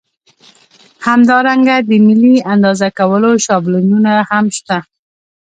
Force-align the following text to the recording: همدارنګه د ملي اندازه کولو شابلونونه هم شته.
همدارنګه 1.07 1.75
د 1.89 1.91
ملي 2.07 2.35
اندازه 2.53 2.87
کولو 2.99 3.31
شابلونونه 3.45 4.13
هم 4.29 4.45
شته. 4.57 4.77